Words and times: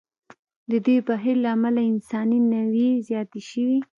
د 0.69 0.71
دې 0.85 0.97
بهیر 1.07 1.37
له 1.43 1.49
امله 1.55 1.81
انساني 1.91 2.39
نوعې 2.51 2.91
زیاتې 3.07 3.39
شوې. 3.49 3.79